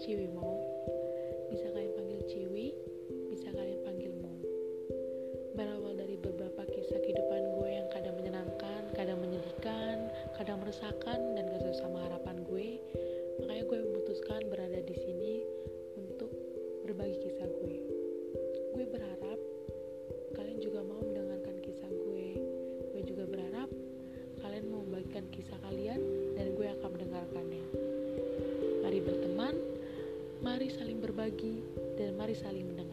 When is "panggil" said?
1.92-2.24, 3.84-4.08